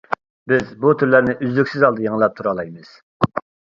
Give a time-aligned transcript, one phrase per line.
[0.51, 2.91] بىز بۇ تۈرلەرنى ئۆزلۈكسىز ھالدا يېڭىلاپ تۇرالايمىز.